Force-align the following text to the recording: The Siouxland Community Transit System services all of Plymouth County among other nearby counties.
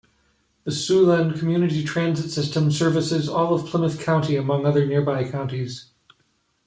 The 0.63 0.71
Siouxland 0.71 1.37
Community 1.37 1.83
Transit 1.83 2.31
System 2.31 2.71
services 2.71 3.29
all 3.29 3.53
of 3.53 3.67
Plymouth 3.67 4.03
County 4.03 4.35
among 4.35 4.65
other 4.65 4.83
nearby 4.83 5.29
counties. 5.29 5.91